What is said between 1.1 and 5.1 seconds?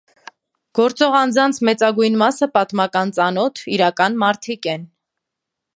անձանց մեծագույն մասը պատմական ծանոթ, իրական մարդիկ են։